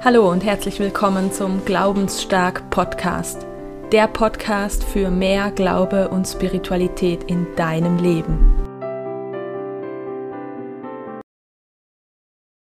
[0.00, 3.44] Hallo und herzlich willkommen zum Glaubensstark Podcast.
[3.90, 8.67] Der Podcast für mehr Glaube und Spiritualität in deinem Leben.